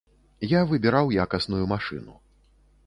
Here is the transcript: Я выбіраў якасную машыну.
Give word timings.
Я 0.53 0.61
выбіраў 0.71 1.13
якасную 1.27 1.63
машыну. 1.77 2.13